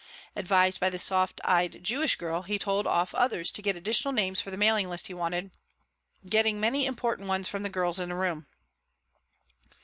Advised 0.35 0.79
by 0.79 0.89
the 0.89 0.97
soft 0.97 1.39
eyed 1.43 1.83
Jewish 1.83 2.15
girl, 2.15 2.41
he 2.41 2.57
told 2.57 2.87
off 2.87 3.13
others 3.13 3.51
to 3.51 3.61
get 3.61 3.75
additional 3.75 4.11
names 4.13 4.41
for 4.41 4.49
the 4.49 4.57
mailing 4.57 4.89
list 4.89 5.05
he 5.05 5.13
wanted, 5.13 5.51
getting 6.27 6.59
many 6.59 6.87
important 6.87 7.27
ones 7.27 7.47
from 7.47 7.61
girls 7.69 7.99
in 7.99 8.09
the 8.09 8.15
room. 8.15 8.47